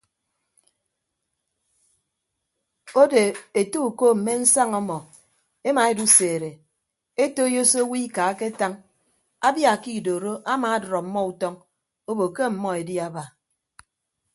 Odo 3.01 3.23
ete 3.61 3.77
uko 3.87 4.05
mme 4.15 4.33
nsaña 4.41 4.77
ọmọ 4.81 4.97
emaeduseede 5.69 6.49
etoiyo 7.23 7.61
se 7.71 7.79
owo 7.83 7.95
ika 8.05 8.21
aketañ 8.31 8.73
abia 9.47 9.71
ke 9.81 9.89
idoro 9.99 10.33
amadʌd 10.53 10.91
ọmmọ 11.01 11.19
utọñ 11.31 11.55
obo 12.09 12.25
ke 12.35 12.41
ọmmọ 12.49 12.69
edi 12.81 12.95
aba. 13.07 13.23